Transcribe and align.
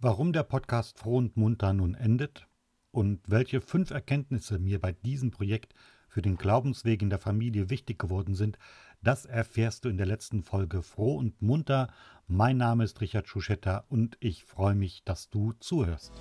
Warum 0.00 0.32
der 0.32 0.44
Podcast 0.44 0.96
Froh 0.96 1.16
und 1.16 1.36
Munter 1.36 1.72
nun 1.72 1.96
endet 1.96 2.46
und 2.92 3.20
welche 3.26 3.60
fünf 3.60 3.90
Erkenntnisse 3.90 4.60
mir 4.60 4.80
bei 4.80 4.92
diesem 4.92 5.32
Projekt 5.32 5.74
für 6.08 6.22
den 6.22 6.36
Glaubensweg 6.36 7.02
in 7.02 7.10
der 7.10 7.18
Familie 7.18 7.68
wichtig 7.68 7.98
geworden 7.98 8.36
sind, 8.36 8.58
das 9.02 9.24
erfährst 9.24 9.84
du 9.84 9.88
in 9.88 9.96
der 9.96 10.06
letzten 10.06 10.44
Folge 10.44 10.84
Froh 10.84 11.16
und 11.16 11.42
Munter. 11.42 11.88
Mein 12.28 12.58
Name 12.58 12.84
ist 12.84 13.00
Richard 13.00 13.26
Schuschetta 13.26 13.86
und 13.88 14.16
ich 14.20 14.44
freue 14.44 14.76
mich, 14.76 15.02
dass 15.02 15.30
du 15.30 15.54
zuhörst. 15.54 16.12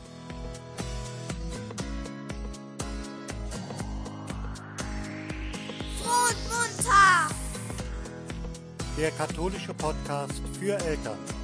Froh 6.02 6.30
und 6.30 6.44
munter! 6.50 7.30
Der 8.98 9.12
katholische 9.12 9.76
Podcast 9.76 10.42
für 10.60 10.84
Eltern. 10.84 11.37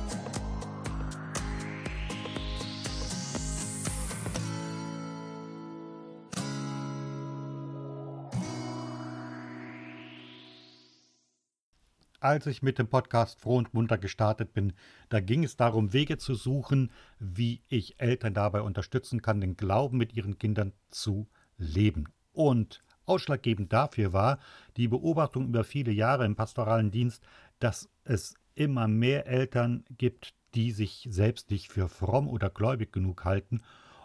Als 12.24 12.48
ich 12.48 12.62
mit 12.62 12.80
dem 12.80 12.88
Podcast 12.88 13.42
Froh 13.42 13.58
und 13.58 13.74
Munter 13.74 13.98
gestartet 13.98 14.54
bin, 14.54 14.72
da 15.10 15.20
ging 15.20 15.44
es 15.44 15.58
darum, 15.58 15.92
Wege 15.92 16.18
zu 16.18 16.36
suchen, 16.36 16.90
wie 17.20 17.62
ich 17.68 18.00
Eltern 18.00 18.34
dabei 18.34 18.62
unterstützen 18.62 19.22
kann, 19.22 19.42
den 19.42 19.58
Glauben 19.58 19.98
mit 19.98 20.14
ihren 20.14 20.40
Kindern 20.40 20.72
zu 20.90 21.28
leben. 21.58 22.14
Und 22.32 22.82
ausschlaggebend 23.04 23.74
dafür 23.74 24.14
war 24.14 24.40
die 24.78 24.88
Beobachtung 24.88 25.48
über 25.50 25.66
viele 25.66 25.92
Jahre 25.92 26.24
im 26.24 26.38
pastoralen 26.38 26.92
Dienst, 26.92 27.26
dass 27.60 27.90
es 28.06 28.36
immer 28.56 28.88
mehr 28.88 29.28
Eltern 29.28 29.84
gibt, 29.98 30.34
die 30.56 30.72
sich 30.72 31.06
selbst 31.12 31.52
nicht 31.52 31.74
für 31.74 31.90
fromm 31.90 32.30
oder 32.30 32.50
gläubig 32.50 32.94
genug 32.94 33.26
halten 33.26 33.64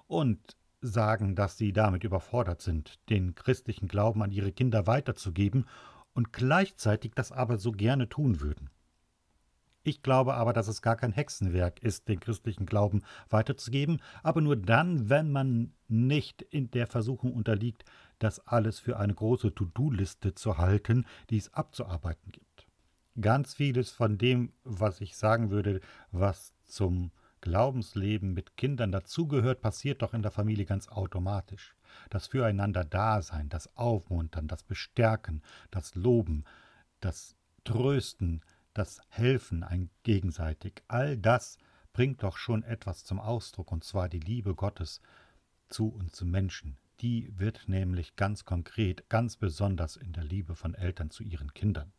und 0.08 0.56
sagen, 0.80 1.36
dass 1.36 1.56
sie 1.56 1.72
damit 1.72 2.02
überfordert 2.02 2.62
sind, 2.62 2.98
den 3.10 3.36
christlichen 3.36 3.86
Glauben 3.86 4.24
an 4.24 4.32
ihre 4.32 4.50
Kinder 4.50 4.88
weiterzugeben 4.88 5.66
und 6.18 6.32
gleichzeitig 6.32 7.12
das 7.14 7.30
aber 7.30 7.58
so 7.58 7.70
gerne 7.70 8.08
tun 8.08 8.40
würden. 8.40 8.70
Ich 9.84 10.02
glaube 10.02 10.34
aber, 10.34 10.52
dass 10.52 10.66
es 10.66 10.82
gar 10.82 10.96
kein 10.96 11.12
Hexenwerk 11.12 11.80
ist, 11.80 12.08
den 12.08 12.18
christlichen 12.18 12.66
Glauben 12.66 13.04
weiterzugeben, 13.30 14.02
aber 14.24 14.40
nur 14.40 14.56
dann, 14.56 15.08
wenn 15.08 15.30
man 15.30 15.74
nicht 15.86 16.42
in 16.42 16.72
der 16.72 16.88
Versuchung 16.88 17.32
unterliegt, 17.34 17.84
das 18.18 18.44
alles 18.48 18.80
für 18.80 18.98
eine 18.98 19.14
große 19.14 19.54
To-Do-Liste 19.54 20.34
zu 20.34 20.58
halten, 20.58 21.06
die 21.30 21.36
es 21.36 21.54
abzuarbeiten 21.54 22.32
gibt. 22.32 22.66
Ganz 23.20 23.54
vieles 23.54 23.92
von 23.92 24.18
dem, 24.18 24.52
was 24.64 25.00
ich 25.00 25.16
sagen 25.16 25.50
würde, 25.52 25.80
was 26.10 26.52
zum 26.64 27.12
Glaubensleben 27.42 28.34
mit 28.34 28.56
Kindern 28.56 28.90
dazugehört, 28.90 29.60
passiert 29.60 30.02
doch 30.02 30.14
in 30.14 30.22
der 30.22 30.32
Familie 30.32 30.64
ganz 30.64 30.88
automatisch. 30.88 31.76
Das 32.10 32.26
Füreinander-Dasein, 32.28 33.48
das 33.48 33.76
Aufmuntern, 33.76 34.48
das 34.48 34.62
Bestärken, 34.62 35.42
das 35.70 35.94
Loben, 35.94 36.44
das 37.00 37.36
Trösten, 37.64 38.42
das 38.74 39.00
Helfen 39.08 39.62
ein 39.64 39.90
gegenseitig, 40.02 40.82
all 40.88 41.16
das 41.16 41.58
bringt 41.92 42.22
doch 42.22 42.36
schon 42.36 42.62
etwas 42.62 43.04
zum 43.04 43.18
Ausdruck, 43.18 43.72
und 43.72 43.82
zwar 43.84 44.08
die 44.08 44.20
Liebe 44.20 44.54
Gottes 44.54 45.00
zu 45.68 45.88
uns 45.88 46.12
zu 46.12 46.24
Menschen. 46.24 46.76
Die 47.00 47.32
wird 47.38 47.68
nämlich 47.68 48.16
ganz 48.16 48.44
konkret, 48.44 49.08
ganz 49.08 49.36
besonders 49.36 49.96
in 49.96 50.12
der 50.12 50.24
Liebe 50.24 50.54
von 50.54 50.74
Eltern 50.74 51.10
zu 51.10 51.22
ihren 51.22 51.52
Kindern. 51.54 51.92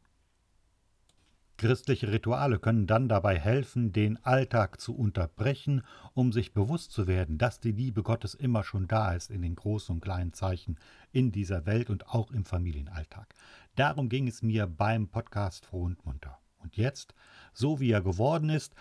Christliche 1.59 2.09
Rituale 2.09 2.57
können 2.57 2.87
dann 2.87 3.09
dabei 3.09 3.37
helfen, 3.37 3.91
den 3.91 4.17
Alltag 4.23 4.79
zu 4.79 4.95
unterbrechen, 4.95 5.83
um 6.13 6.31
sich 6.31 6.53
bewusst 6.53 6.93
zu 6.93 7.05
werden, 7.05 7.37
dass 7.37 7.59
die 7.59 7.73
Liebe 7.73 8.01
Gottes 8.01 8.33
immer 8.33 8.63
schon 8.63 8.87
da 8.87 9.13
ist 9.13 9.29
in 9.29 9.41
den 9.41 9.55
großen 9.55 9.95
und 9.95 10.01
kleinen 10.01 10.31
Zeichen 10.31 10.79
in 11.11 11.33
dieser 11.33 11.65
Welt 11.65 11.89
und 11.89 12.07
auch 12.07 12.31
im 12.31 12.45
Familienalltag. 12.45 13.35
Darum 13.75 14.07
ging 14.07 14.29
es 14.29 14.41
mir 14.41 14.67
beim 14.67 15.09
Podcast 15.09 15.65
Froh 15.65 15.83
und 15.83 16.05
Munter. 16.05 16.39
Und 16.59 16.77
jetzt, 16.77 17.13
so 17.53 17.81
wie 17.81 17.91
er 17.91 18.01
geworden 18.01 18.49
ist, 18.49 18.73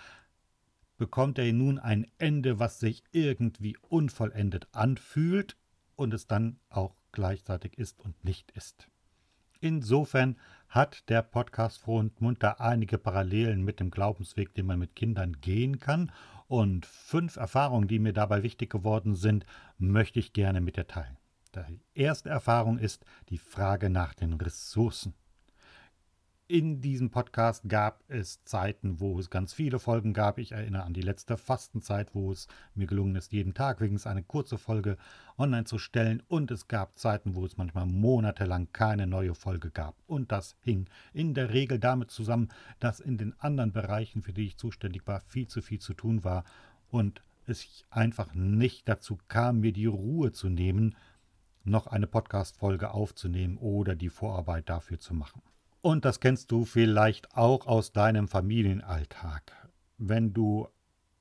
bekommt 0.98 1.38
er 1.40 1.52
nun 1.52 1.80
ein 1.80 2.06
Ende, 2.18 2.60
was 2.60 2.78
sich 2.78 3.02
irgendwie 3.10 3.76
unvollendet 3.88 4.68
anfühlt 4.70 5.56
und 5.96 6.14
es 6.14 6.28
dann 6.28 6.60
auch 6.70 6.94
gleichzeitig 7.10 7.76
ist 7.76 8.00
und 8.00 8.22
nicht 8.22 8.52
ist. 8.52 8.88
Insofern 9.60 10.36
hat 10.68 11.08
der 11.08 11.22
Podcast 11.22 11.80
Froh 11.80 11.98
und 11.98 12.20
Munter 12.20 12.60
einige 12.60 12.98
Parallelen 12.98 13.64
mit 13.64 13.80
dem 13.80 13.90
Glaubensweg, 13.90 14.54
den 14.54 14.66
man 14.66 14.78
mit 14.78 14.94
Kindern 14.94 15.40
gehen 15.40 15.80
kann. 15.80 16.12
Und 16.46 16.86
fünf 16.86 17.36
Erfahrungen, 17.36 17.88
die 17.88 17.98
mir 17.98 18.12
dabei 18.12 18.42
wichtig 18.42 18.70
geworden 18.70 19.14
sind, 19.14 19.44
möchte 19.78 20.18
ich 20.18 20.32
gerne 20.32 20.60
mit 20.60 20.76
dir 20.76 20.86
teilen. 20.86 21.16
Die 21.54 21.80
erste 21.94 22.28
Erfahrung 22.28 22.78
ist 22.78 23.04
die 23.30 23.38
Frage 23.38 23.90
nach 23.90 24.14
den 24.14 24.34
Ressourcen. 24.34 25.14
In 26.50 26.80
diesem 26.80 27.10
Podcast 27.10 27.68
gab 27.68 28.02
es 28.08 28.42
Zeiten, 28.44 29.00
wo 29.00 29.18
es 29.18 29.28
ganz 29.28 29.52
viele 29.52 29.78
Folgen 29.78 30.14
gab. 30.14 30.38
Ich 30.38 30.52
erinnere 30.52 30.84
an 30.84 30.94
die 30.94 31.02
letzte 31.02 31.36
Fastenzeit, 31.36 32.14
wo 32.14 32.32
es 32.32 32.48
mir 32.74 32.86
gelungen 32.86 33.16
ist, 33.16 33.32
jeden 33.32 33.52
Tag 33.52 33.82
wenigstens 33.82 34.10
eine 34.10 34.22
kurze 34.22 34.56
Folge 34.56 34.96
online 35.36 35.64
zu 35.64 35.76
stellen. 35.78 36.22
Und 36.26 36.50
es 36.50 36.66
gab 36.66 36.98
Zeiten, 36.98 37.34
wo 37.34 37.44
es 37.44 37.58
manchmal 37.58 37.84
monatelang 37.84 38.68
keine 38.72 39.06
neue 39.06 39.34
Folge 39.34 39.70
gab. 39.70 39.94
Und 40.06 40.32
das 40.32 40.56
hing 40.62 40.88
in 41.12 41.34
der 41.34 41.52
Regel 41.52 41.78
damit 41.78 42.10
zusammen, 42.10 42.48
dass 42.80 42.98
in 42.98 43.18
den 43.18 43.38
anderen 43.38 43.72
Bereichen, 43.72 44.22
für 44.22 44.32
die 44.32 44.46
ich 44.46 44.56
zuständig 44.56 45.06
war, 45.06 45.20
viel 45.20 45.48
zu 45.48 45.60
viel 45.60 45.80
zu 45.80 45.92
tun 45.92 46.24
war 46.24 46.44
und 46.88 47.20
es 47.46 47.84
einfach 47.90 48.32
nicht 48.32 48.88
dazu 48.88 49.18
kam, 49.28 49.60
mir 49.60 49.74
die 49.74 49.84
Ruhe 49.84 50.32
zu 50.32 50.48
nehmen, 50.48 50.96
noch 51.64 51.88
eine 51.88 52.06
Podcast-Folge 52.06 52.92
aufzunehmen 52.92 53.58
oder 53.58 53.94
die 53.94 54.08
Vorarbeit 54.08 54.70
dafür 54.70 54.98
zu 54.98 55.12
machen. 55.12 55.42
Und 55.80 56.04
das 56.04 56.20
kennst 56.20 56.50
du 56.50 56.64
vielleicht 56.64 57.36
auch 57.36 57.66
aus 57.66 57.92
deinem 57.92 58.28
Familienalltag. 58.28 59.52
Wenn 59.96 60.32
du 60.32 60.68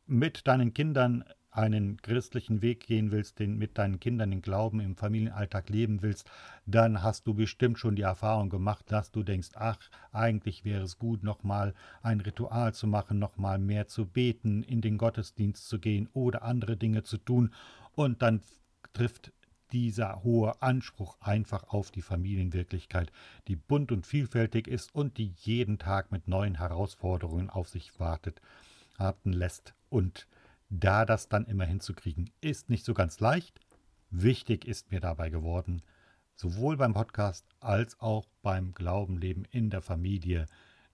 mit 0.07 0.47
deinen 0.47 0.73
Kindern 0.73 1.23
einen 1.51 1.97
christlichen 2.01 2.61
Weg 2.61 2.85
gehen 2.85 3.11
willst, 3.11 3.39
den 3.39 3.57
mit 3.57 3.77
deinen 3.77 3.99
Kindern 3.99 4.29
den 4.29 4.41
Glauben 4.41 4.79
im 4.79 4.95
Familienalltag 4.95 5.69
leben 5.69 6.01
willst, 6.03 6.29
dann 6.65 7.01
hast 7.01 7.25
du 7.25 7.33
bestimmt 7.33 7.79
schon 7.79 7.95
die 7.95 8.03
Erfahrung 8.03 8.49
gemacht, 8.49 8.85
dass 8.89 9.11
du 9.11 9.23
denkst, 9.23 9.49
ach, 9.55 9.79
eigentlich 10.11 10.65
wäre 10.65 10.83
es 10.83 10.99
gut, 10.99 11.23
nochmal 11.23 11.73
ein 12.03 12.21
Ritual 12.21 12.73
zu 12.73 12.85
machen, 12.85 13.17
nochmal 13.17 13.57
mehr 13.57 13.87
zu 13.87 14.05
beten, 14.05 14.61
in 14.63 14.81
den 14.81 14.97
Gottesdienst 14.97 15.67
zu 15.67 15.79
gehen 15.79 16.09
oder 16.13 16.43
andere 16.43 16.77
Dinge 16.77 17.03
zu 17.03 17.17
tun. 17.17 17.51
Und 17.95 18.21
dann 18.21 18.41
trifft 18.93 19.31
dieser 19.71 20.23
hohe 20.23 20.61
Anspruch 20.61 21.17
einfach 21.19 21.63
auf 21.69 21.91
die 21.91 22.01
Familienwirklichkeit, 22.01 23.11
die 23.47 23.55
bunt 23.55 23.91
und 23.91 24.05
vielfältig 24.05 24.67
ist 24.67 24.93
und 24.93 25.17
die 25.17 25.33
jeden 25.37 25.77
Tag 25.77 26.11
mit 26.11 26.27
neuen 26.27 26.55
Herausforderungen 26.55 27.49
auf 27.49 27.69
sich 27.69 27.99
wartet, 27.99 28.41
warten 28.97 29.33
lässt. 29.33 29.73
Und 29.89 30.27
da 30.69 31.05
das 31.05 31.29
dann 31.29 31.45
immer 31.45 31.65
hinzukriegen, 31.65 32.29
ist 32.41 32.69
nicht 32.69 32.85
so 32.85 32.93
ganz 32.93 33.19
leicht. 33.19 33.59
Wichtig 34.09 34.65
ist 34.65 34.91
mir 34.91 34.99
dabei 34.99 35.29
geworden, 35.29 35.81
sowohl 36.35 36.77
beim 36.77 36.93
Podcast 36.93 37.45
als 37.59 37.99
auch 37.99 38.27
beim 38.41 38.73
Glaubenleben 38.73 39.45
in 39.51 39.69
der 39.69 39.81
Familie, 39.81 40.45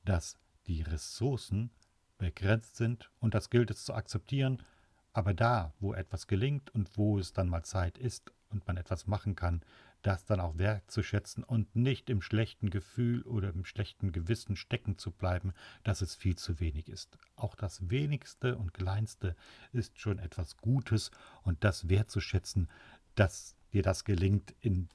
dass 0.05 0.37
die 0.67 0.81
Ressourcen 0.81 1.69
begrenzt 2.17 2.77
sind 2.77 3.11
und 3.19 3.33
das 3.33 3.49
gilt 3.49 3.69
es 3.69 3.83
zu 3.83 3.93
akzeptieren, 3.93 4.63
aber 5.11 5.33
da, 5.33 5.73
wo 5.79 5.93
etwas 5.93 6.27
gelingt 6.27 6.73
und 6.73 6.97
wo 6.97 7.19
es 7.19 7.33
dann 7.33 7.49
mal 7.49 7.63
Zeit 7.63 7.97
ist 7.97 8.31
und 8.53 8.65
man 8.67 8.77
etwas 8.77 9.07
machen 9.07 9.35
kann, 9.35 9.61
das 10.01 10.25
dann 10.25 10.39
auch 10.39 10.57
wertzuschätzen 10.57 11.43
und 11.43 11.75
nicht 11.75 12.09
im 12.09 12.21
schlechten 12.21 12.69
Gefühl 12.69 13.23
oder 13.23 13.49
im 13.49 13.65
schlechten 13.65 14.11
Gewissen 14.11 14.55
stecken 14.55 14.97
zu 14.97 15.11
bleiben, 15.11 15.53
dass 15.83 16.01
es 16.01 16.15
viel 16.15 16.35
zu 16.35 16.59
wenig 16.59 16.89
ist. 16.89 17.17
Auch 17.35 17.55
das 17.55 17.89
wenigste 17.89 18.57
und 18.57 18.73
kleinste 18.73 19.35
ist 19.71 19.99
schon 19.99 20.19
etwas 20.19 20.57
Gutes 20.57 21.11
und 21.43 21.63
das 21.63 21.89
wertzuschätzen, 21.89 22.69
dass 23.15 23.55
dir 23.71 23.81
das 23.81 24.03
gelingt 24.03 24.53
in 24.59 24.89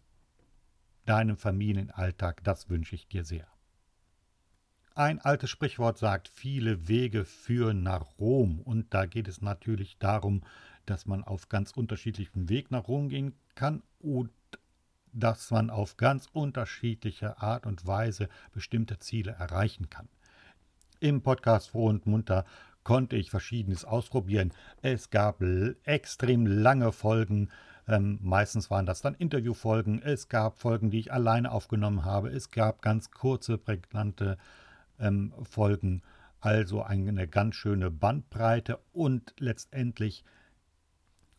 deinem 1.04 1.36
Familienalltag, 1.36 2.44
das 2.44 2.68
wünsche 2.68 2.94
ich 2.94 3.08
dir 3.08 3.24
sehr. 3.24 3.48
Ein 4.94 5.20
altes 5.20 5.48
Sprichwort 5.48 5.96
sagt, 5.96 6.28
viele 6.28 6.88
Wege 6.88 7.24
führen 7.24 7.84
nach 7.84 8.18
Rom. 8.18 8.60
Und 8.60 8.92
da 8.92 9.06
geht 9.06 9.28
es 9.28 9.40
natürlich 9.40 9.96
darum, 9.98 10.42
dass 10.90 11.06
man 11.06 11.24
auf 11.24 11.48
ganz 11.48 11.72
unterschiedlichem 11.72 12.48
Weg 12.48 12.70
nach 12.70 12.88
Rom 12.88 13.08
gehen 13.08 13.34
kann 13.54 13.82
und 13.98 14.30
dass 15.12 15.50
man 15.50 15.70
auf 15.70 15.96
ganz 15.96 16.28
unterschiedliche 16.32 17.40
Art 17.40 17.66
und 17.66 17.86
Weise 17.86 18.28
bestimmte 18.52 18.98
Ziele 18.98 19.32
erreichen 19.32 19.90
kann. 19.90 20.08
Im 21.00 21.22
Podcast 21.22 21.70
Froh 21.70 21.86
und 21.86 22.06
Munter 22.06 22.44
konnte 22.84 23.16
ich 23.16 23.30
verschiedenes 23.30 23.84
ausprobieren. 23.84 24.52
Es 24.82 25.10
gab 25.10 25.42
extrem 25.84 26.46
lange 26.46 26.92
Folgen, 26.92 27.50
ähm, 27.88 28.18
meistens 28.22 28.70
waren 28.70 28.86
das 28.86 29.00
dann 29.00 29.14
Interviewfolgen. 29.14 30.02
Es 30.02 30.28
gab 30.28 30.58
Folgen, 30.58 30.90
die 30.90 30.98
ich 31.00 31.12
alleine 31.12 31.52
aufgenommen 31.52 32.04
habe. 32.04 32.28
Es 32.28 32.50
gab 32.50 32.82
ganz 32.82 33.10
kurze, 33.10 33.56
prägnante 33.56 34.36
ähm, 34.98 35.32
Folgen, 35.42 36.02
Also 36.40 36.82
eine 36.82 37.26
ganz 37.26 37.56
schöne 37.56 37.90
Bandbreite 37.90 38.78
und 38.92 39.34
letztendlich 39.38 40.24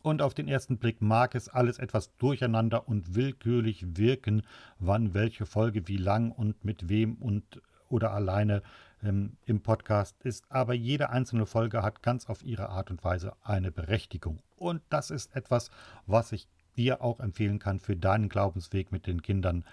und 0.01 0.22
auf 0.22 0.34
den 0.34 0.48
ersten 0.48 0.78
Blick 0.78 1.01
mag 1.01 1.36
es 1.36 1.50
alles 1.50 1.80
etwas 1.80 2.16
durcheinander 2.18 2.88
und 2.88 3.16
willkürlich 3.16 3.98
wirken, 3.98 4.44
wann 4.80 5.13
welche 5.13 5.46
Folge 5.46 5.88
wie 5.88 5.98
lang 5.98 6.31
und 6.31 6.63
mit 6.63 6.90
wem 6.90 7.16
und 7.16 7.62
oder 7.90 8.12
alleine 8.13 8.62
ähm, 9.04 9.38
im 9.46 9.62
Podcast 9.62 10.16
ist. 10.24 10.46
Aber 10.50 10.74
jede 10.74 11.10
einzelne 11.10 11.46
Folge 11.46 11.81
hat 11.81 12.04
ganz 12.04 12.28
auf 12.28 12.44
ihre 12.44 12.69
Art 12.69 12.92
und 12.92 13.04
Weise 13.04 13.34
eine 13.44 13.72
Berechtigung. 13.72 14.42
Und 14.56 14.81
das 14.90 15.10
ist 15.10 15.36
etwas, 15.36 15.72
was 16.06 16.31
ich 16.31 16.48
dir 16.78 17.01
auch 17.01 17.19
empfehlen 17.19 17.60
kann 17.60 17.80
für 17.80 17.96
deinen 17.96 18.30
Glaubensweg 18.30 18.92
mit 18.92 19.07
den 19.07 19.22
Kindern. 19.22 19.66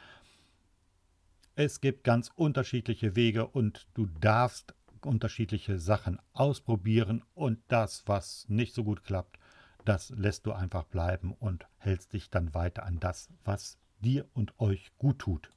Es 1.55 1.81
gibt 1.81 2.05
ganz 2.05 2.31
unterschiedliche 2.35 3.17
Wege 3.17 3.47
und 3.47 3.87
du 3.95 4.07
darfst 4.21 4.75
unterschiedliche 5.03 5.79
Sachen 5.79 6.19
ausprobieren 6.33 7.23
und 7.35 7.61
das, 7.69 8.03
was 8.07 8.47
nicht 8.49 8.75
so 8.75 8.83
gut 8.85 9.05
klappt, 9.05 9.39
das 9.89 10.11
lässt 10.11 10.47
du 10.47 10.53
einfach 10.53 10.85
bleiben 10.85 11.33
und 11.33 11.67
hältst 11.79 12.13
dich 12.13 12.31
dann 12.31 12.55
weiter 12.55 12.85
an 12.85 13.01
das, 13.01 13.29
was 13.45 13.79
dir 14.01 14.27
und 14.35 14.59
euch 14.61 14.93
gut 14.99 15.19
tut. 15.21 15.51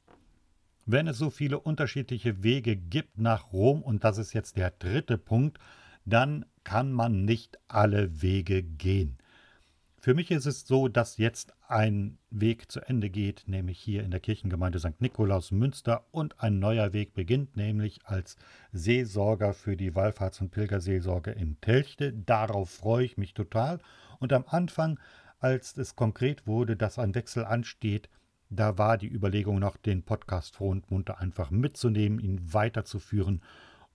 Wenn 0.86 1.08
es 1.08 1.18
so 1.18 1.30
viele 1.30 1.60
unterschiedliche 1.60 2.42
Wege 2.44 2.76
gibt 2.76 3.20
nach 3.20 3.52
Rom, 3.54 3.84
und 3.84 4.04
das 4.04 4.18
ist 4.18 4.34
jetzt 4.34 4.58
der 4.58 4.72
dritte 4.72 5.18
Punkt, 5.18 5.60
dann 6.06 6.46
kann 6.64 6.92
man 6.92 7.26
nicht 7.26 7.60
alle 7.68 8.22
Wege 8.22 8.64
gehen. 8.64 9.18
Für 10.02 10.14
mich 10.14 10.32
ist 10.32 10.46
es 10.46 10.66
so, 10.66 10.88
dass 10.88 11.18
jetzt 11.18 11.54
ein 11.68 12.18
Weg 12.30 12.72
zu 12.72 12.80
Ende 12.80 13.10
geht, 13.10 13.44
nämlich 13.48 13.78
hier 13.78 14.04
in 14.04 14.12
der 14.12 14.22
Kirchengemeinde 14.22 14.80
St. 14.80 15.02
Nikolaus 15.02 15.52
Münster 15.52 16.06
und 16.12 16.42
ein 16.42 16.58
neuer 16.58 16.94
Weg 16.94 17.14
beginnt, 17.14 17.58
nämlich 17.58 18.00
als 18.06 18.38
Seelsorger 18.72 19.54
für 19.54 19.76
die 19.76 19.92
Wallfahrts- 19.92 20.40
und 20.40 20.52
Pilgerseelsorge 20.52 21.32
in 21.32 21.60
Telchte. 21.60 22.14
Darauf 22.14 22.70
freue 22.70 23.06
ich 23.06 23.18
mich 23.18 23.34
total. 23.34 23.80
Und 24.20 24.34
am 24.34 24.46
Anfang, 24.48 25.00
als 25.40 25.78
es 25.78 25.96
konkret 25.96 26.46
wurde, 26.46 26.76
dass 26.76 27.00
ein 27.00 27.16
Wechsel 27.16 27.46
ansteht, 27.46 28.10
da 28.50 28.78
war 28.78 28.98
die 28.98 29.08
Überlegung 29.08 29.60
noch, 29.60 29.78
den 29.78 30.04
Podcast 30.04 30.56
Froh 30.56 30.70
und 30.70 30.90
Munter 30.92 31.20
einfach 31.20 31.52
mitzunehmen, 31.52 32.20
ihn 32.20 32.54
weiterzuführen 32.54 33.42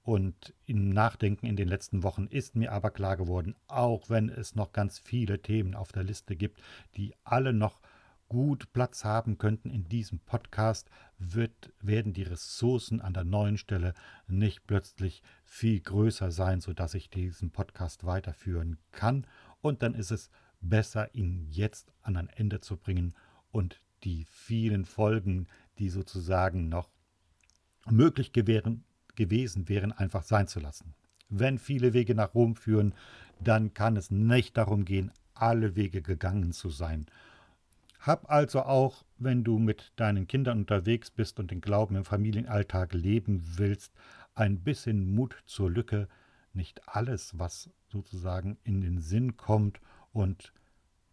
und 0.05 0.53
im 0.67 0.91
Nachdenken 0.91 1.47
in 1.47 1.56
den 1.56 1.67
letzten 1.67 2.03
Wochen 2.03 2.26
ist 2.26 2.56
mir 2.56 2.73
aber 2.73 2.91
klar 2.91 3.17
geworden, 3.17 3.56
auch 3.69 4.11
wenn 4.11 4.29
es 4.29 4.55
noch 4.55 4.73
ganz 4.73 4.99
viele 4.99 5.41
Themen 5.41 5.75
auf 5.75 5.93
der 5.93 6.05
Liste 6.05 6.37
gibt, 6.37 6.61
die 6.94 7.15
alle 7.25 7.55
noch 7.55 7.81
gut 8.29 8.71
Platz 8.75 9.05
haben 9.05 9.38
könnten 9.38 9.71
in 9.71 9.88
diesem 9.88 10.19
Podcast, 10.19 10.91
wird, 11.19 11.73
werden 11.81 12.12
die 12.12 12.23
Ressourcen 12.23 13.00
an 13.00 13.15
der 13.15 13.25
neuen 13.25 13.56
Stelle 13.56 13.94
nicht 14.26 14.67
plötzlich 14.67 15.23
viel 15.44 15.81
größer 15.81 16.31
sein, 16.31 16.61
sodass 16.61 16.93
ich 16.93 17.09
diesen 17.09 17.50
Podcast 17.50 18.05
weiterführen 18.05 18.76
kann. 18.93 19.26
Und 19.64 19.82
dann 19.82 19.94
ist 19.94 20.11
es 20.11 20.28
besser, 20.61 21.14
ihn 21.14 21.46
jetzt 21.49 21.94
an 22.02 22.19
ein 22.19 22.28
Ende 22.28 22.61
zu 22.61 22.76
bringen 22.76 23.14
und 23.50 23.81
die 24.02 24.26
vielen 24.26 24.84
Folgen, 24.84 25.46
die 25.78 25.88
sozusagen 25.88 26.69
noch 26.69 26.90
möglich 27.87 28.34
gewähren, 28.34 28.84
gewesen 29.14 29.70
wären, 29.70 29.90
einfach 29.90 30.22
sein 30.22 30.49
zu 30.49 30.61
lassen. 30.61 30.93
Wenn 31.31 31.58
viele 31.58 31.94
Wege 31.94 32.14
nach 32.14 32.34
Rom 32.34 32.56
führen, 32.56 32.93
dann 33.40 33.72
kann 33.72 33.96
es 33.96 34.11
nicht 34.11 34.58
darum 34.58 34.84
gehen, 34.84 35.11
alle 35.32 35.76
Wege 35.76 36.02
gegangen 36.02 36.52
zu 36.52 36.69
sein. 36.69 37.06
Hab 38.00 38.31
also 38.31 38.64
auch, 38.64 39.06
wenn 39.16 39.44
du 39.44 39.58
mit 39.58 39.93
deinen 39.96 40.26
Kindern 40.26 40.58
unterwegs 40.58 41.11
bist 41.11 41.40
und 41.40 41.50
den 41.50 41.62
Glauben 41.62 41.96
im 41.96 42.05
Familienalltag 42.05 42.93
leben 42.93 43.43
willst, 43.56 43.94
ein 44.34 44.58
bisschen 44.58 45.14
Mut 45.14 45.43
zur 45.46 45.70
Lücke. 45.70 46.06
Nicht 46.52 46.87
alles, 46.87 47.38
was 47.38 47.70
sozusagen 47.94 48.58
in 48.64 48.81
den 48.81 49.00
Sinn 49.00 49.37
kommt 49.37 49.81
und 50.12 50.52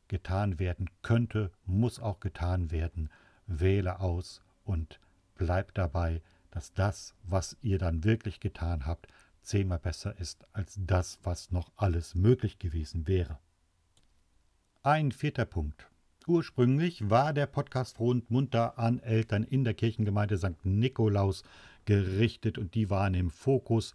getan 0.08 0.60
werden 0.60 0.90
könnte, 1.04 1.52
muss 1.66 2.00
auch 2.00 2.20
getan 2.20 2.72
werden. 2.72 3.10
Wähle 3.46 4.00
aus 4.00 4.42
und 4.66 5.00
bleib 5.36 5.74
dabei, 5.76 6.22
dass 6.50 6.74
das, 6.74 7.16
was 7.24 7.56
ihr 7.62 7.78
dann 7.78 8.04
wirklich 8.04 8.40
getan 8.40 8.86
habt, 8.86 9.08
zehnmal 9.42 9.80
besser 9.80 10.20
ist 10.20 10.46
als 10.54 10.80
das, 10.82 11.20
was 11.24 11.52
noch 11.52 11.72
alles 11.76 12.16
möglich 12.16 12.60
gewesen 12.60 13.08
wäre. 13.08 13.40
Ein 14.84 15.12
vierter 15.12 15.46
Punkt. 15.46 15.88
Ursprünglich 16.28 17.10
war 17.10 17.34
der 17.34 17.46
Podcast 17.46 17.98
Froh 17.98 18.10
und 18.10 18.30
Munter 18.32 18.78
an 18.78 19.00
Eltern 19.00 19.44
in 19.44 19.64
der 19.64 19.74
Kirchengemeinde 19.76 20.38
St. 20.38 20.66
Nikolaus 20.66 21.44
gerichtet 21.86 22.58
und 22.58 22.76
die 22.76 22.90
waren 22.90 23.14
im 23.14 23.30
Fokus. 23.30 23.94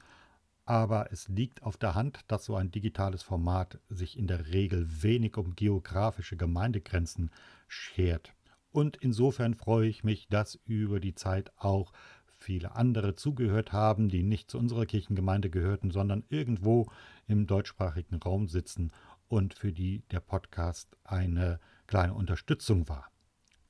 Aber 0.67 1.13
es 1.13 1.29
liegt 1.29 1.63
auf 1.63 1.77
der 1.77 1.95
Hand, 1.95 2.21
dass 2.27 2.45
so 2.45 2.57
ein 2.57 2.73
digitales 2.73 3.23
Format 3.23 3.79
sich 3.89 4.19
in 4.19 4.27
der 4.27 4.49
Regel 4.49 5.03
wenig 5.03 5.37
um 5.37 5.55
geografische 5.55 6.37
Gemeindegrenzen 6.37 7.31
schert. 7.69 8.35
Und 8.73 8.97
insofern 8.97 9.55
freue 9.55 9.89
ich 9.89 10.05
mich, 10.05 10.29
dass 10.29 10.57
über 10.65 11.01
die 11.01 11.15
Zeit 11.15 11.53
auch 11.57 11.93
viele 12.39 12.75
andere 12.77 13.15
zugehört 13.15 13.73
haben, 13.73 14.09
die 14.09 14.23
nicht 14.23 14.51
zu 14.51 14.59
unserer 14.59 14.87
Kirchengemeinde 14.87 15.51
gehörten, 15.51 15.91
sondern 15.91 16.25
irgendwo 16.29 16.91
im 17.27 17.47
deutschsprachigen 17.47 18.17
Raum 18.17 18.49
sitzen 18.49 18.93
und 19.29 19.55
für 19.55 19.73
die 19.73 20.03
der 20.11 20.21
Podcast 20.21 20.97
eine 21.05 21.61
kleine 21.87 22.15
Unterstützung 22.15 22.89
war. 22.89 23.11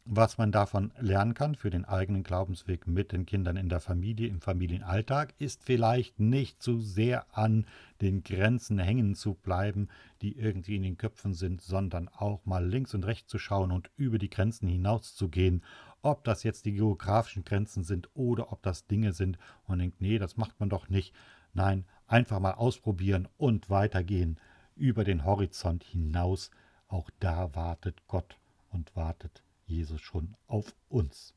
Was 0.09 0.39
man 0.39 0.53
davon 0.53 0.93
lernen 1.01 1.35
kann 1.35 1.57
für 1.57 1.69
den 1.69 1.85
eigenen 1.85 2.23
Glaubensweg 2.23 2.87
mit 2.87 3.11
den 3.11 3.27
Kindern 3.27 3.57
in 3.57 3.69
der 3.69 3.81
Familie, 3.81 4.29
im 4.29 4.41
Familienalltag, 4.41 5.35
ist 5.39 5.65
vielleicht 5.65 6.21
nicht 6.21 6.63
zu 6.63 6.81
sehr 6.81 7.27
an 7.37 7.67
den 8.01 8.23
Grenzen 8.23 8.79
hängen 8.79 9.17
zu 9.17 9.35
bleiben, 9.35 9.89
die 10.23 10.39
irgendwie 10.39 10.77
in 10.77 10.85
den 10.85 10.97
Köpfen 10.97 11.35
sind, 11.35 11.61
sondern 11.61 12.09
auch 12.09 12.47
mal 12.47 12.65
links 12.65 12.95
und 12.95 13.05
rechts 13.05 13.29
zu 13.29 13.39
schauen 13.39 13.73
und 13.73 13.91
über 13.97 14.19
die 14.19 14.31
Grenzen 14.31 14.69
hinaus 14.69 15.17
zu 15.17 15.29
gehen 15.29 15.63
ob 16.07 16.23
das 16.23 16.45
jetzt 16.45 16.67
die 16.67 16.73
geografischen 16.73 17.45
Grenzen 17.45 17.83
sind 17.83 18.09
oder 18.15 18.53
ob 18.53 18.63
das 18.63 18.87
Dinge 18.87 19.13
sind 19.13 19.39
und 19.67 19.81
denkt, 19.81 20.01
nee, 20.01 20.19
das 20.19 20.37
macht 20.37 20.59
man 20.61 20.69
doch 20.69 20.89
nicht. 20.89 21.13
Nein, 21.53 21.85
einfach 22.07 22.39
mal 22.39 22.53
ausprobieren 22.53 23.27
und 23.39 23.71
weitergehen 23.71 24.39
über 24.77 25.03
den 25.03 25.25
Horizont 25.25 25.83
hinaus. 25.83 26.53
Auch 26.87 27.11
da 27.19 27.55
wartet 27.57 28.07
Gott 28.07 28.39
und 28.71 28.95
wartet 28.95 29.43
Jesus 29.67 30.01
schon 30.01 30.37
auf 30.47 30.75
uns. 30.89 31.35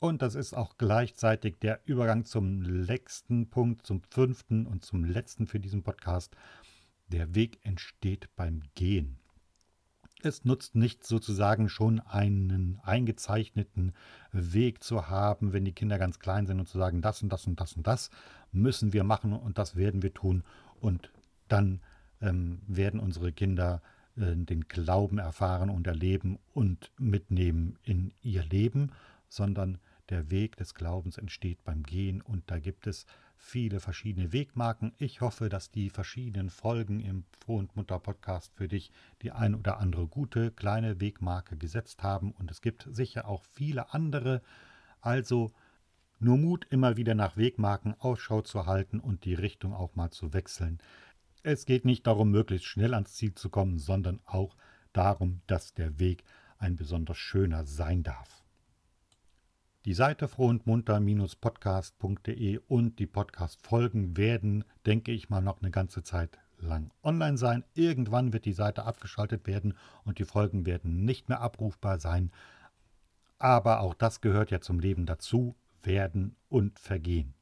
Und 0.00 0.20
das 0.20 0.34
ist 0.34 0.54
auch 0.54 0.78
gleichzeitig 0.78 1.60
der 1.60 1.80
Übergang 1.84 2.24
zum 2.24 2.60
letzten 2.60 3.48
Punkt, 3.50 3.86
zum 3.86 4.02
fünften 4.10 4.66
und 4.66 4.84
zum 4.84 5.04
letzten 5.04 5.46
für 5.46 5.60
diesen 5.60 5.84
Podcast. 5.84 6.34
Der 7.06 7.36
Weg 7.36 7.60
entsteht 7.62 8.28
beim 8.34 8.62
Gehen. 8.74 9.18
Es 10.24 10.44
nutzt 10.44 10.74
nicht 10.74 11.04
sozusagen 11.04 11.68
schon 11.68 12.00
einen 12.00 12.80
eingezeichneten 12.82 13.92
Weg 14.32 14.82
zu 14.82 15.08
haben, 15.08 15.52
wenn 15.52 15.64
die 15.64 15.72
Kinder 15.72 15.98
ganz 15.98 16.18
klein 16.18 16.46
sind 16.46 16.60
und 16.60 16.68
zu 16.68 16.78
sagen, 16.78 17.00
das 17.00 17.22
und 17.22 17.32
das 17.32 17.46
und 17.46 17.60
das 17.60 17.74
und 17.74 17.86
das 17.86 18.10
müssen 18.50 18.92
wir 18.92 19.04
machen 19.04 19.32
und 19.32 19.58
das 19.58 19.76
werden 19.76 20.02
wir 20.02 20.14
tun. 20.14 20.42
Und 20.80 21.12
dann 21.48 21.80
ähm, 22.20 22.60
werden 22.66 23.00
unsere 23.00 23.32
Kinder 23.32 23.82
den 24.16 24.68
Glauben 24.68 25.18
erfahren 25.18 25.70
und 25.70 25.86
erleben 25.86 26.38
und 26.52 26.92
mitnehmen 26.98 27.78
in 27.82 28.12
ihr 28.22 28.44
Leben, 28.44 28.92
sondern 29.28 29.78
der 30.10 30.30
Weg 30.30 30.56
des 30.56 30.74
Glaubens 30.74 31.16
entsteht 31.16 31.64
beim 31.64 31.82
Gehen 31.84 32.20
und 32.20 32.50
da 32.50 32.58
gibt 32.58 32.86
es 32.86 33.06
viele 33.36 33.80
verschiedene 33.80 34.32
Wegmarken. 34.32 34.92
Ich 34.98 35.20
hoffe, 35.20 35.48
dass 35.48 35.70
die 35.70 35.90
verschiedenen 35.90 36.50
Folgen 36.50 37.00
im 37.00 37.24
Froh 37.40 37.56
und 37.56 37.74
Mutter 37.74 37.98
Podcast 37.98 38.52
für 38.54 38.68
dich 38.68 38.92
die 39.22 39.32
ein 39.32 39.54
oder 39.54 39.78
andere 39.78 40.06
gute 40.06 40.50
kleine 40.50 41.00
Wegmarke 41.00 41.56
gesetzt 41.56 42.02
haben 42.02 42.32
und 42.32 42.50
es 42.50 42.60
gibt 42.60 42.86
sicher 42.90 43.26
auch 43.26 43.44
viele 43.52 43.94
andere. 43.94 44.42
Also 45.00 45.52
nur 46.18 46.38
Mut, 46.38 46.66
immer 46.70 46.96
wieder 46.96 47.14
nach 47.14 47.36
Wegmarken 47.36 47.94
Ausschau 47.98 48.42
zu 48.42 48.66
halten 48.66 49.00
und 49.00 49.24
die 49.24 49.34
Richtung 49.34 49.74
auch 49.74 49.96
mal 49.96 50.10
zu 50.10 50.32
wechseln. 50.32 50.78
Es 51.44 51.66
geht 51.66 51.84
nicht 51.84 52.06
darum, 52.06 52.30
möglichst 52.30 52.66
schnell 52.66 52.94
ans 52.94 53.14
Ziel 53.14 53.34
zu 53.34 53.50
kommen, 53.50 53.76
sondern 53.78 54.20
auch 54.26 54.56
darum, 54.92 55.40
dass 55.48 55.74
der 55.74 55.98
Weg 55.98 56.22
ein 56.58 56.76
besonders 56.76 57.18
schöner 57.18 57.66
sein 57.66 58.04
darf. 58.04 58.44
Die 59.84 59.94
Seite 59.94 60.28
frohundmunter-podcast.de 60.28 62.60
und 62.68 63.00
die 63.00 63.08
Podcast-Folgen 63.08 64.16
werden, 64.16 64.62
denke 64.86 65.10
ich 65.10 65.28
mal, 65.28 65.40
noch 65.40 65.60
eine 65.60 65.72
ganze 65.72 66.04
Zeit 66.04 66.38
lang 66.58 66.92
online 67.02 67.36
sein. 67.36 67.64
Irgendwann 67.74 68.32
wird 68.32 68.44
die 68.44 68.52
Seite 68.52 68.84
abgeschaltet 68.84 69.48
werden 69.48 69.76
und 70.04 70.20
die 70.20 70.24
Folgen 70.24 70.64
werden 70.64 71.04
nicht 71.04 71.28
mehr 71.28 71.40
abrufbar 71.40 71.98
sein. 71.98 72.30
Aber 73.40 73.80
auch 73.80 73.94
das 73.94 74.20
gehört 74.20 74.52
ja 74.52 74.60
zum 74.60 74.78
Leben 74.78 75.06
dazu, 75.06 75.56
werden 75.82 76.36
und 76.48 76.78
vergehen. 76.78 77.34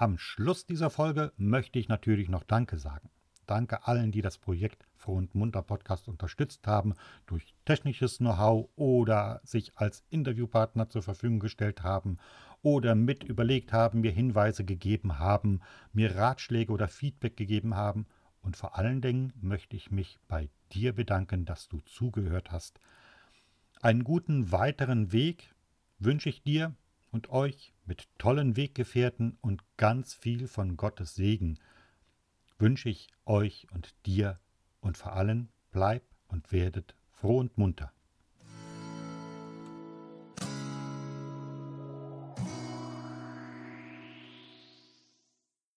Am 0.00 0.16
Schluss 0.16 0.64
dieser 0.64 0.88
Folge 0.88 1.30
möchte 1.36 1.78
ich 1.78 1.90
natürlich 1.90 2.30
noch 2.30 2.42
Danke 2.42 2.78
sagen. 2.78 3.10
Danke 3.44 3.86
allen, 3.86 4.12
die 4.12 4.22
das 4.22 4.38
Projekt 4.38 4.86
Froh 4.94 5.16
und 5.16 5.34
Munter 5.34 5.60
Podcast 5.60 6.08
unterstützt 6.08 6.66
haben, 6.66 6.94
durch 7.26 7.54
technisches 7.66 8.16
Know-how 8.16 8.70
oder 8.76 9.42
sich 9.44 9.76
als 9.76 10.02
Interviewpartner 10.08 10.88
zur 10.88 11.02
Verfügung 11.02 11.38
gestellt 11.38 11.82
haben 11.82 12.16
oder 12.62 12.94
mit 12.94 13.24
überlegt 13.24 13.74
haben, 13.74 14.00
mir 14.00 14.10
Hinweise 14.10 14.64
gegeben 14.64 15.18
haben, 15.18 15.60
mir 15.92 16.16
Ratschläge 16.16 16.72
oder 16.72 16.88
Feedback 16.88 17.36
gegeben 17.36 17.74
haben. 17.74 18.06
Und 18.40 18.56
vor 18.56 18.78
allen 18.78 19.02
Dingen 19.02 19.34
möchte 19.38 19.76
ich 19.76 19.90
mich 19.90 20.18
bei 20.28 20.48
dir 20.72 20.94
bedanken, 20.94 21.44
dass 21.44 21.68
du 21.68 21.78
zugehört 21.80 22.50
hast. 22.50 22.80
Einen 23.82 24.04
guten 24.04 24.50
weiteren 24.50 25.12
Weg 25.12 25.54
wünsche 25.98 26.30
ich 26.30 26.42
dir 26.42 26.74
und 27.10 27.30
euch 27.30 27.72
mit 27.84 28.08
tollen 28.18 28.56
Weggefährten 28.56 29.36
und 29.40 29.62
ganz 29.76 30.14
viel 30.14 30.48
von 30.48 30.76
Gottes 30.76 31.14
Segen. 31.14 31.58
Wünsche 32.58 32.88
ich 32.88 33.08
euch 33.24 33.66
und 33.72 33.94
dir 34.06 34.38
und 34.80 34.96
vor 34.96 35.14
allem 35.14 35.48
bleib 35.72 36.02
und 36.28 36.52
werdet 36.52 36.94
froh 37.10 37.38
und 37.38 37.58
munter. 37.58 37.92